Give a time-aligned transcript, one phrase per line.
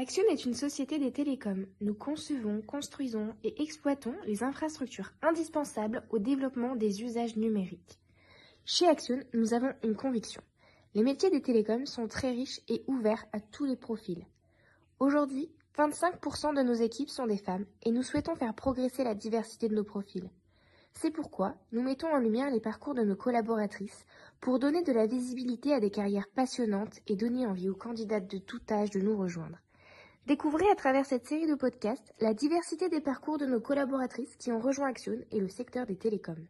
[0.00, 1.66] Action est une société des télécoms.
[1.82, 8.00] Nous concevons, construisons et exploitons les infrastructures indispensables au développement des usages numériques.
[8.64, 10.40] Chez Action, nous avons une conviction.
[10.94, 14.24] Les métiers des télécoms sont très riches et ouverts à tous les profils.
[15.00, 19.68] Aujourd'hui, 25% de nos équipes sont des femmes et nous souhaitons faire progresser la diversité
[19.68, 20.30] de nos profils.
[20.94, 24.06] C'est pourquoi nous mettons en lumière les parcours de nos collaboratrices
[24.40, 28.38] pour donner de la visibilité à des carrières passionnantes et donner envie aux candidates de
[28.38, 29.58] tout âge de nous rejoindre.
[30.26, 34.52] Découvrez à travers cette série de podcasts la diversité des parcours de nos collaboratrices qui
[34.52, 36.46] ont rejoint Action et le secteur des télécoms.